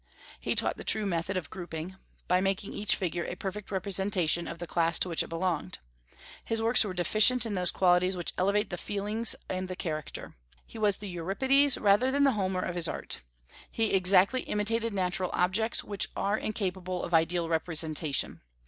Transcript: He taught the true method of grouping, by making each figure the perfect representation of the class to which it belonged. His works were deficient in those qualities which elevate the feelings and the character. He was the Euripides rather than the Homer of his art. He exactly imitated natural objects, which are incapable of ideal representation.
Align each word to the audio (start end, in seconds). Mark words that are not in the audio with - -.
He 0.39 0.55
taught 0.55 0.77
the 0.77 0.83
true 0.83 1.05
method 1.05 1.37
of 1.37 1.51
grouping, 1.51 1.95
by 2.27 2.41
making 2.41 2.73
each 2.73 2.95
figure 2.95 3.23
the 3.23 3.35
perfect 3.35 3.69
representation 3.69 4.47
of 4.47 4.57
the 4.57 4.65
class 4.65 4.97
to 4.97 5.09
which 5.09 5.21
it 5.21 5.27
belonged. 5.27 5.77
His 6.43 6.59
works 6.59 6.83
were 6.83 6.95
deficient 6.95 7.45
in 7.45 7.53
those 7.53 7.69
qualities 7.69 8.17
which 8.17 8.33
elevate 8.35 8.71
the 8.71 8.79
feelings 8.79 9.35
and 9.47 9.67
the 9.67 9.75
character. 9.75 10.33
He 10.65 10.79
was 10.79 10.97
the 10.97 11.07
Euripides 11.09 11.77
rather 11.77 12.09
than 12.09 12.23
the 12.23 12.31
Homer 12.31 12.61
of 12.61 12.73
his 12.73 12.87
art. 12.87 13.19
He 13.69 13.93
exactly 13.93 14.41
imitated 14.41 14.91
natural 14.91 15.29
objects, 15.33 15.83
which 15.83 16.07
are 16.15 16.35
incapable 16.35 17.03
of 17.03 17.13
ideal 17.13 17.47
representation. 17.47 18.41